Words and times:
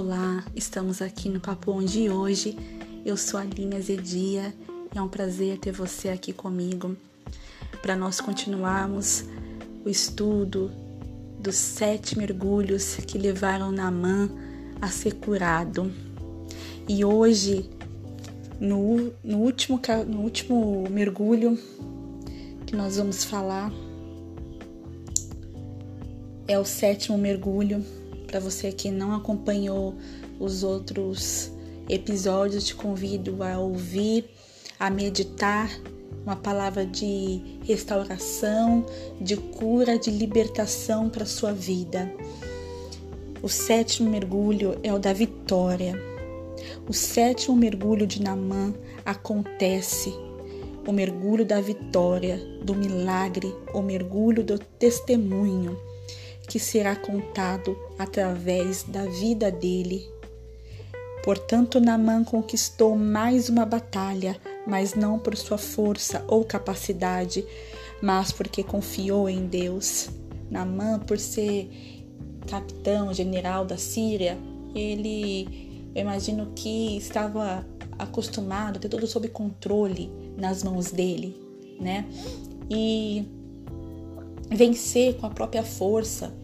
Olá, 0.00 0.44
estamos 0.54 1.02
aqui 1.02 1.28
no 1.28 1.40
Papo 1.40 1.72
Onde 1.72 2.08
hoje. 2.08 2.56
Eu 3.04 3.16
sou 3.16 3.40
a 3.40 3.42
Aline 3.42 3.82
Zedia 3.82 4.54
e 4.94 4.96
é 4.96 5.02
um 5.02 5.08
prazer 5.08 5.58
ter 5.58 5.72
você 5.72 6.08
aqui 6.08 6.32
comigo 6.32 6.96
para 7.82 7.96
nós 7.96 8.20
continuarmos 8.20 9.24
o 9.84 9.88
estudo 9.88 10.70
dos 11.40 11.56
sete 11.56 12.16
mergulhos 12.16 12.94
que 12.94 13.18
levaram 13.18 13.72
Namã 13.72 14.30
a 14.80 14.86
ser 14.86 15.14
curado. 15.14 15.90
E 16.88 17.04
hoje, 17.04 17.68
no, 18.60 19.12
no, 19.24 19.38
último, 19.38 19.80
no 20.06 20.20
último 20.20 20.84
mergulho 20.88 21.58
que 22.64 22.76
nós 22.76 22.98
vamos 22.98 23.24
falar, 23.24 23.72
é 26.46 26.56
o 26.56 26.64
sétimo 26.64 27.18
mergulho. 27.18 27.84
Para 28.28 28.40
você 28.40 28.70
que 28.70 28.90
não 28.90 29.14
acompanhou 29.14 29.94
os 30.38 30.62
outros 30.62 31.50
episódios, 31.88 32.66
te 32.66 32.74
convido 32.74 33.42
a 33.42 33.58
ouvir, 33.58 34.26
a 34.78 34.90
meditar 34.90 35.70
uma 36.26 36.36
palavra 36.36 36.84
de 36.84 37.40
restauração, 37.64 38.84
de 39.18 39.34
cura, 39.34 39.98
de 39.98 40.10
libertação 40.10 41.08
para 41.08 41.24
sua 41.24 41.54
vida. 41.54 42.12
O 43.42 43.48
sétimo 43.48 44.10
mergulho 44.10 44.78
é 44.82 44.92
o 44.92 44.98
da 44.98 45.14
vitória. 45.14 45.98
O 46.86 46.92
sétimo 46.92 47.56
mergulho 47.56 48.06
de 48.06 48.20
Namã 48.20 48.74
acontece. 49.06 50.14
O 50.86 50.92
mergulho 50.92 51.46
da 51.46 51.62
vitória, 51.62 52.38
do 52.62 52.74
milagre, 52.74 53.54
o 53.72 53.80
mergulho 53.80 54.44
do 54.44 54.58
testemunho, 54.58 55.78
que 56.48 56.58
será 56.58 56.96
contado 56.96 57.78
através 57.98 58.82
da 58.82 59.04
vida 59.04 59.50
dele. 59.50 60.08
Portanto, 61.22 61.78
Namã 61.78 62.24
conquistou 62.24 62.96
mais 62.96 63.48
uma 63.48 63.66
batalha, 63.66 64.40
mas 64.66 64.94
não 64.94 65.18
por 65.18 65.36
sua 65.36 65.58
força 65.58 66.24
ou 66.26 66.44
capacidade, 66.44 67.44
mas 68.00 68.32
porque 68.32 68.62
confiou 68.62 69.28
em 69.28 69.46
Deus. 69.46 70.08
Namã, 70.50 70.98
por 70.98 71.18
ser 71.18 71.68
capitão, 72.48 73.12
general 73.12 73.66
da 73.66 73.76
Síria, 73.76 74.38
ele, 74.74 75.90
eu 75.94 76.00
imagino 76.00 76.52
que 76.54 76.96
estava 76.96 77.66
acostumado 77.98 78.76
a 78.76 78.80
ter 78.80 78.88
tudo 78.88 79.06
sob 79.06 79.28
controle 79.28 80.10
nas 80.36 80.62
mãos 80.62 80.90
dele, 80.90 81.36
né? 81.78 82.06
E 82.70 83.26
vencer 84.50 85.14
com 85.16 85.26
a 85.26 85.30
própria 85.30 85.62
força, 85.62 86.34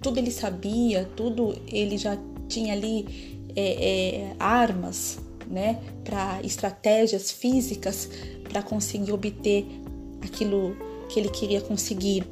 tudo 0.00 0.18
ele 0.18 0.30
sabia, 0.30 1.08
tudo 1.16 1.54
ele 1.66 1.98
já 1.98 2.16
tinha 2.48 2.72
ali 2.72 3.38
é, 3.54 3.62
é, 3.62 4.36
armas 4.38 5.18
né, 5.48 5.80
para 6.04 6.40
estratégias 6.42 7.30
físicas 7.30 8.08
para 8.48 8.62
conseguir 8.62 9.12
obter 9.12 9.66
aquilo 10.22 10.76
que 11.08 11.18
ele 11.18 11.28
queria 11.28 11.60
conseguir 11.60 12.24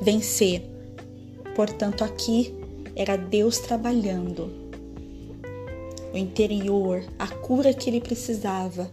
vencer. 0.00 0.62
Portanto, 1.54 2.04
aqui 2.04 2.54
era 2.94 3.16
Deus 3.16 3.58
trabalhando. 3.58 4.68
O 6.12 6.16
interior, 6.16 7.04
a 7.18 7.26
cura 7.26 7.74
que 7.74 7.90
ele 7.90 8.00
precisava, 8.00 8.90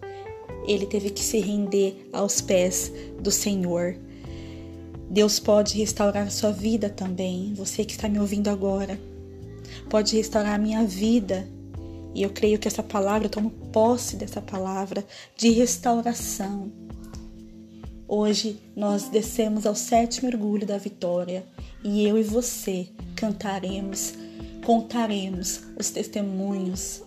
ele 0.67 0.85
teve 0.85 1.11
que 1.11 1.21
se 1.21 1.39
render 1.39 2.09
aos 2.11 2.41
pés 2.41 2.91
do 3.19 3.31
Senhor. 3.31 3.95
Deus 5.15 5.39
pode 5.39 5.77
restaurar 5.77 6.29
sua 6.29 6.51
vida 6.51 6.89
também, 6.89 7.53
você 7.53 7.85
que 7.85 7.93
está 7.93 8.09
me 8.09 8.19
ouvindo 8.19 8.49
agora. 8.49 8.99
Pode 9.89 10.17
restaurar 10.17 10.55
a 10.55 10.57
minha 10.57 10.83
vida 10.83 11.47
e 12.13 12.21
eu 12.21 12.31
creio 12.31 12.59
que 12.59 12.67
essa 12.67 12.83
palavra, 12.83 13.27
eu 13.27 13.31
tomo 13.31 13.49
posse 13.49 14.17
dessa 14.17 14.41
palavra 14.41 15.05
de 15.37 15.51
restauração. 15.51 16.69
Hoje 18.05 18.59
nós 18.75 19.07
descemos 19.07 19.65
ao 19.65 19.73
sétimo 19.73 20.27
mergulho 20.27 20.67
da 20.67 20.77
vitória 20.77 21.45
e 21.81 22.05
eu 22.05 22.17
e 22.17 22.23
você 22.23 22.89
cantaremos, 23.15 24.15
contaremos 24.65 25.61
os 25.79 25.91
testemunhos 25.91 27.01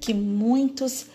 que 0.00 0.12
muitos 0.12 1.06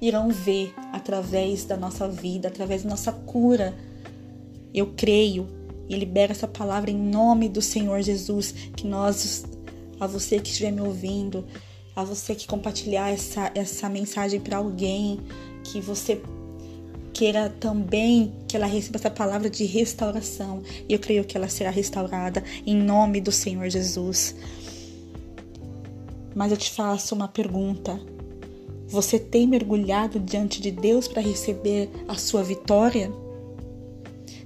irão 0.00 0.28
ver 0.28 0.72
através 0.92 1.64
da 1.64 1.76
nossa 1.76 2.06
vida, 2.08 2.46
através 2.46 2.84
da 2.84 2.90
nossa 2.90 3.10
cura. 3.10 3.74
Eu 4.72 4.92
creio 4.96 5.58
e 5.90 5.96
libero 5.96 6.30
essa 6.30 6.46
palavra 6.46 6.88
em 6.88 6.96
nome 6.96 7.48
do 7.48 7.60
Senhor 7.60 8.00
Jesus, 8.00 8.54
que 8.76 8.86
nós, 8.86 9.44
a 9.98 10.06
você 10.06 10.38
que 10.38 10.48
estiver 10.48 10.70
me 10.70 10.80
ouvindo, 10.80 11.44
a 11.96 12.04
você 12.04 12.32
que 12.32 12.46
compartilhar 12.46 13.10
essa, 13.10 13.50
essa 13.56 13.88
mensagem 13.88 14.38
para 14.38 14.58
alguém, 14.58 15.18
que 15.64 15.80
você 15.80 16.22
queira 17.12 17.50
também 17.50 18.32
que 18.46 18.56
ela 18.56 18.66
receba 18.66 18.98
essa 18.98 19.10
palavra 19.10 19.50
de 19.50 19.64
restauração. 19.64 20.62
E 20.88 20.92
eu 20.92 20.98
creio 21.00 21.24
que 21.24 21.36
ela 21.36 21.48
será 21.48 21.70
restaurada 21.70 22.44
em 22.64 22.76
nome 22.76 23.20
do 23.20 23.32
Senhor 23.32 23.68
Jesus. 23.68 24.36
Mas 26.36 26.52
eu 26.52 26.56
te 26.56 26.70
faço 26.70 27.16
uma 27.16 27.26
pergunta. 27.26 28.00
Você 28.86 29.18
tem 29.18 29.44
mergulhado 29.48 30.20
diante 30.20 30.60
de 30.60 30.70
Deus 30.70 31.08
para 31.08 31.20
receber 31.20 31.90
a 32.06 32.14
sua 32.14 32.44
vitória? 32.44 33.12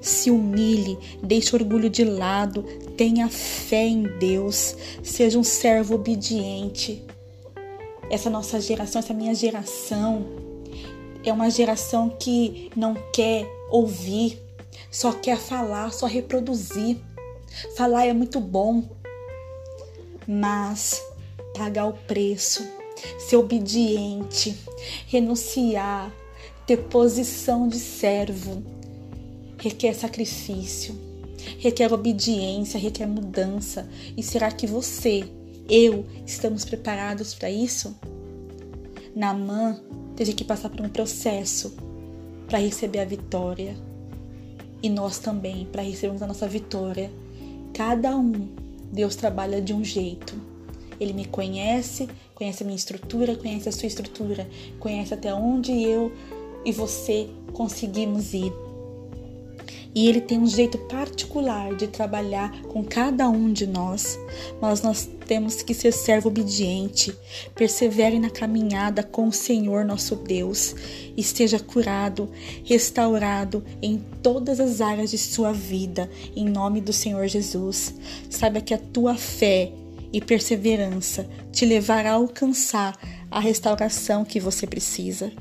Se 0.04 0.30
humilhe, 0.30 0.98
deixe 1.22 1.56
o 1.56 1.58
orgulho 1.58 1.88
de 1.88 2.04
lado, 2.04 2.62
tenha 2.96 3.28
fé 3.28 3.86
em 3.86 4.02
Deus, 4.02 4.76
seja 5.02 5.38
um 5.38 5.44
servo 5.44 5.94
obediente 5.94 7.02
essa 8.10 8.30
nossa 8.30 8.60
geração, 8.60 9.00
essa 9.00 9.14
minha 9.14 9.34
geração, 9.34 10.26
é 11.24 11.32
uma 11.32 11.50
geração 11.50 12.10
que 12.10 12.70
não 12.76 12.94
quer 13.12 13.46
ouvir, 13.70 14.40
só 14.90 15.12
quer 15.12 15.38
falar, 15.38 15.92
só 15.92 16.06
reproduzir. 16.06 16.98
Falar 17.76 18.06
é 18.06 18.12
muito 18.12 18.40
bom, 18.40 18.82
mas 20.26 21.02
pagar 21.56 21.86
o 21.86 21.92
preço, 21.92 22.66
ser 23.18 23.36
obediente, 23.36 24.56
renunciar, 25.06 26.12
ter 26.66 26.76
posição 26.76 27.68
de 27.68 27.78
servo, 27.78 28.62
requer 29.64 29.94
sacrifício, 29.94 30.94
requer 31.58 31.90
obediência, 31.90 32.78
requer 32.78 33.06
mudança. 33.06 33.88
E 34.14 34.22
será 34.22 34.52
que 34.52 34.66
você 34.66 35.24
eu 35.70 36.04
estamos 36.26 36.66
preparados 36.66 37.32
para 37.32 37.50
isso? 37.50 37.96
Namã 39.16 39.80
teve 40.14 40.34
que 40.34 40.44
passar 40.44 40.68
por 40.68 40.82
um 40.82 40.88
processo 40.90 41.74
para 42.46 42.58
receber 42.58 42.98
a 42.98 43.06
vitória. 43.06 43.74
E 44.82 44.90
nós 44.90 45.18
também, 45.18 45.66
para 45.72 45.80
recebermos 45.80 46.20
a 46.20 46.26
nossa 46.26 46.46
vitória. 46.46 47.10
Cada 47.72 48.14
um, 48.14 48.50
Deus 48.92 49.16
trabalha 49.16 49.62
de 49.62 49.72
um 49.72 49.82
jeito. 49.82 50.34
Ele 51.00 51.14
me 51.14 51.24
conhece, 51.24 52.06
conhece 52.34 52.62
a 52.62 52.66
minha 52.66 52.76
estrutura, 52.76 53.34
conhece 53.34 53.66
a 53.66 53.72
sua 53.72 53.86
estrutura, 53.86 54.46
conhece 54.78 55.14
até 55.14 55.32
onde 55.32 55.72
eu 55.72 56.12
e 56.66 56.70
você 56.70 57.30
conseguimos 57.54 58.34
ir 58.34 58.52
e 59.94 60.08
ele 60.08 60.20
tem 60.20 60.38
um 60.38 60.46
jeito 60.46 60.76
particular 60.76 61.74
de 61.74 61.86
trabalhar 61.86 62.50
com 62.62 62.82
cada 62.82 63.28
um 63.28 63.52
de 63.52 63.66
nós, 63.66 64.18
mas 64.60 64.82
nós 64.82 65.08
temos 65.26 65.62
que 65.62 65.72
ser 65.72 65.92
servo 65.92 66.28
obediente, 66.28 67.16
persevere 67.54 68.18
na 68.18 68.28
caminhada 68.28 69.02
com 69.02 69.28
o 69.28 69.32
Senhor 69.32 69.84
nosso 69.84 70.16
Deus, 70.16 70.74
e 71.16 71.20
esteja 71.20 71.60
curado, 71.60 72.28
restaurado 72.64 73.64
em 73.80 73.98
todas 74.22 74.58
as 74.58 74.80
áreas 74.80 75.10
de 75.10 75.18
sua 75.18 75.52
vida, 75.52 76.10
em 76.34 76.44
nome 76.44 76.80
do 76.80 76.92
Senhor 76.92 77.26
Jesus. 77.28 77.94
Saiba 78.28 78.60
que 78.60 78.74
a 78.74 78.78
tua 78.78 79.14
fé 79.14 79.72
e 80.12 80.20
perseverança 80.20 81.28
te 81.50 81.64
levará 81.64 82.10
a 82.10 82.14
alcançar 82.14 82.96
a 83.30 83.40
restauração 83.40 84.24
que 84.24 84.38
você 84.38 84.66
precisa. 84.66 85.32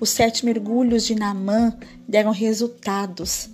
Os 0.00 0.10
sete 0.10 0.44
mergulhos 0.44 1.06
de 1.06 1.14
Naamã 1.14 1.76
deram 2.08 2.32
resultados. 2.32 3.50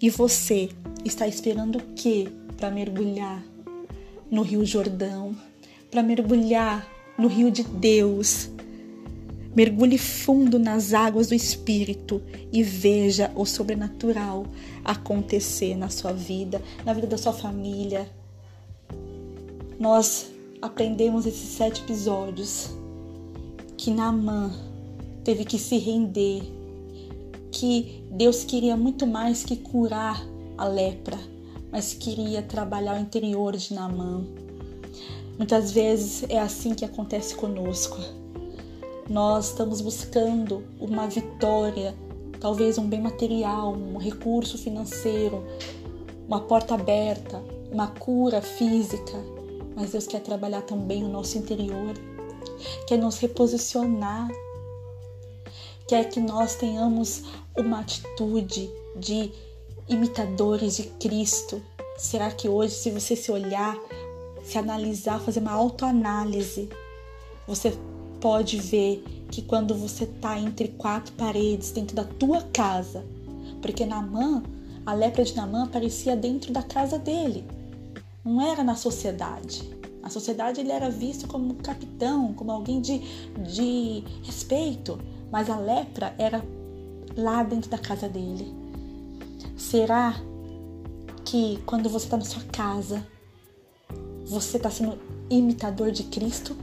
E 0.00 0.10
você 0.10 0.68
está 1.06 1.26
esperando 1.26 1.78
o 1.78 1.82
que 1.94 2.28
para 2.58 2.70
mergulhar 2.70 3.42
no 4.30 4.42
Rio 4.42 4.64
Jordão, 4.64 5.34
para 5.90 6.02
mergulhar 6.02 6.86
no 7.18 7.28
Rio 7.28 7.50
de 7.50 7.62
Deus? 7.62 8.50
Mergulhe 9.54 9.96
fundo 9.96 10.58
nas 10.58 10.92
águas 10.92 11.28
do 11.28 11.34
Espírito 11.34 12.22
e 12.52 12.62
veja 12.62 13.32
o 13.34 13.46
sobrenatural 13.46 14.46
acontecer 14.84 15.74
na 15.74 15.88
sua 15.88 16.12
vida, 16.12 16.60
na 16.84 16.92
vida 16.92 17.06
da 17.06 17.16
sua 17.16 17.32
família. 17.32 18.06
Nós 19.80 20.30
aprendemos 20.60 21.24
esses 21.24 21.48
sete 21.48 21.80
episódios 21.80 22.68
que 23.78 23.90
Naamã 23.90 24.52
teve 25.24 25.46
que 25.46 25.58
se 25.58 25.78
render 25.78 26.55
que 27.56 28.04
Deus 28.10 28.44
queria 28.44 28.76
muito 28.76 29.06
mais 29.06 29.42
que 29.42 29.56
curar 29.56 30.22
a 30.58 30.66
lepra, 30.66 31.18
mas 31.72 31.94
queria 31.94 32.42
trabalhar 32.42 32.96
o 32.96 33.00
interior 33.00 33.56
de 33.56 33.72
Naamã. 33.72 34.26
Muitas 35.38 35.72
vezes 35.72 36.24
é 36.28 36.38
assim 36.38 36.74
que 36.74 36.84
acontece 36.84 37.34
conosco. 37.34 37.96
Nós 39.08 39.48
estamos 39.48 39.80
buscando 39.80 40.64
uma 40.78 41.08
vitória, 41.08 41.94
talvez 42.38 42.76
um 42.76 42.86
bem 42.86 43.00
material, 43.00 43.72
um 43.72 43.96
recurso 43.96 44.58
financeiro, 44.58 45.42
uma 46.28 46.40
porta 46.40 46.74
aberta, 46.74 47.42
uma 47.72 47.86
cura 47.86 48.42
física, 48.42 49.16
mas 49.74 49.92
Deus 49.92 50.06
quer 50.06 50.20
trabalhar 50.20 50.60
também 50.60 51.02
o 51.04 51.08
nosso 51.08 51.38
interior, 51.38 51.94
quer 52.86 52.98
nos 52.98 53.16
reposicionar, 53.18 54.28
quer 55.86 56.08
que 56.08 56.20
nós 56.20 56.56
tenhamos 56.56 57.22
uma 57.56 57.80
atitude 57.80 58.68
de 58.96 59.30
imitadores 59.88 60.76
de 60.76 60.84
Cristo. 60.84 61.62
Será 61.96 62.30
que 62.30 62.48
hoje, 62.48 62.74
se 62.74 62.90
você 62.90 63.14
se 63.14 63.30
olhar, 63.30 63.76
se 64.44 64.58
analisar, 64.58 65.20
fazer 65.20 65.40
uma 65.40 65.52
autoanálise, 65.52 66.68
você 67.46 67.72
pode 68.20 68.58
ver 68.58 69.04
que 69.30 69.42
quando 69.42 69.74
você 69.74 70.04
está 70.04 70.38
entre 70.38 70.68
quatro 70.68 71.12
paredes 71.14 71.70
dentro 71.70 71.94
da 71.94 72.04
tua 72.04 72.42
casa, 72.52 73.04
porque 73.62 73.86
Namã, 73.86 74.42
a 74.84 74.92
lepra 74.92 75.24
de 75.24 75.34
Namã 75.34 75.64
aparecia 75.64 76.16
dentro 76.16 76.52
da 76.52 76.62
casa 76.62 76.98
dele, 76.98 77.44
não 78.24 78.40
era 78.40 78.62
na 78.64 78.74
sociedade. 78.74 79.76
Na 80.02 80.10
sociedade 80.10 80.60
ele 80.60 80.70
era 80.70 80.88
visto 80.88 81.26
como 81.26 81.54
capitão, 81.54 82.32
como 82.34 82.52
alguém 82.52 82.80
de, 82.80 82.98
de 82.98 84.04
respeito, 84.22 84.98
mas 85.30 85.50
a 85.50 85.58
lepra 85.58 86.14
era 86.18 86.44
lá 87.16 87.42
dentro 87.42 87.70
da 87.70 87.78
casa 87.78 88.08
dele. 88.08 88.54
Será 89.56 90.14
que 91.24 91.58
quando 91.66 91.88
você 91.88 92.06
está 92.06 92.16
na 92.16 92.24
sua 92.24 92.42
casa, 92.44 93.06
você 94.24 94.56
está 94.58 94.70
sendo 94.70 94.98
imitador 95.30 95.90
de 95.90 96.04
Cristo? 96.04 96.56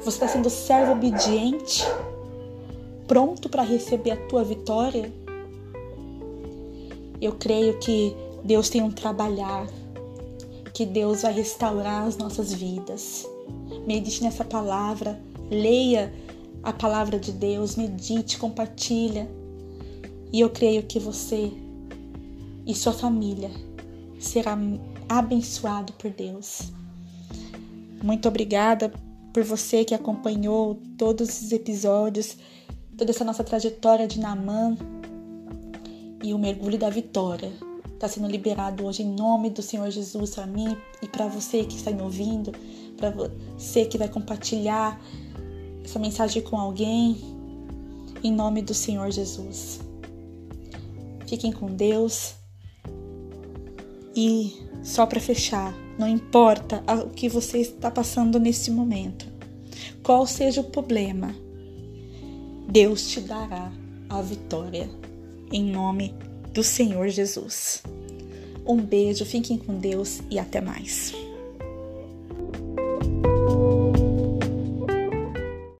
Você 0.00 0.08
está 0.08 0.28
sendo 0.28 0.50
servo 0.50 0.92
obediente, 0.92 1.84
pronto 3.06 3.48
para 3.48 3.62
receber 3.62 4.12
a 4.12 4.16
tua 4.28 4.44
vitória? 4.44 5.12
Eu 7.20 7.32
creio 7.32 7.78
que 7.78 8.14
Deus 8.44 8.68
tem 8.68 8.82
um 8.82 8.90
trabalhar, 8.90 9.66
que 10.72 10.84
Deus 10.84 11.22
vai 11.22 11.32
restaurar 11.32 12.06
as 12.06 12.16
nossas 12.16 12.52
vidas. 12.52 13.26
Medite 13.86 14.22
nessa 14.22 14.44
palavra, 14.44 15.18
leia 15.50 16.12
a 16.66 16.72
palavra 16.72 17.16
de 17.16 17.30
Deus, 17.30 17.76
medite, 17.76 18.38
compartilha. 18.38 19.30
E 20.32 20.40
eu 20.40 20.50
creio 20.50 20.82
que 20.82 20.98
você 20.98 21.52
e 22.66 22.74
sua 22.74 22.92
família 22.92 23.48
será 24.18 24.58
abençoado 25.08 25.92
por 25.92 26.10
Deus. 26.10 26.72
Muito 28.02 28.26
obrigada 28.26 28.92
por 29.32 29.44
você 29.44 29.84
que 29.84 29.94
acompanhou 29.94 30.80
todos 30.98 31.40
os 31.40 31.52
episódios, 31.52 32.36
toda 32.98 33.12
essa 33.12 33.24
nossa 33.24 33.44
trajetória 33.44 34.08
de 34.08 34.18
Namã 34.18 34.76
e 36.20 36.34
o 36.34 36.38
mergulho 36.38 36.76
da 36.76 36.90
vitória. 36.90 37.52
Está 37.94 38.08
sendo 38.08 38.26
liberado 38.26 38.84
hoje 38.84 39.04
em 39.04 39.14
nome 39.14 39.50
do 39.50 39.62
Senhor 39.62 39.88
Jesus 39.88 40.34
para 40.34 40.48
mim 40.48 40.76
e 41.00 41.06
para 41.06 41.28
você 41.28 41.62
que 41.64 41.76
está 41.76 41.92
me 41.92 42.02
ouvindo, 42.02 42.50
para 42.96 43.12
você 43.12 43.86
que 43.86 43.96
vai 43.96 44.08
compartilhar 44.08 45.00
essa 45.86 46.00
mensagem 46.00 46.42
com 46.42 46.58
alguém, 46.58 47.16
em 48.22 48.32
nome 48.32 48.60
do 48.60 48.74
Senhor 48.74 49.08
Jesus. 49.12 49.80
Fiquem 51.28 51.52
com 51.52 51.66
Deus. 51.66 52.34
E 54.14 54.52
só 54.82 55.06
para 55.06 55.20
fechar, 55.20 55.72
não 55.96 56.08
importa 56.08 56.82
o 57.04 57.10
que 57.10 57.28
você 57.28 57.58
está 57.58 57.88
passando 57.88 58.40
nesse 58.40 58.68
momento, 58.70 59.26
qual 60.02 60.26
seja 60.26 60.60
o 60.60 60.64
problema, 60.64 61.34
Deus 62.68 63.08
te 63.08 63.20
dará 63.20 63.70
a 64.08 64.20
vitória 64.20 64.90
em 65.52 65.70
nome 65.70 66.14
do 66.52 66.64
Senhor 66.64 67.08
Jesus. 67.08 67.82
Um 68.66 68.78
beijo, 68.78 69.24
fiquem 69.24 69.56
com 69.56 69.78
Deus 69.78 70.20
e 70.30 70.38
até 70.38 70.60
mais. 70.60 71.12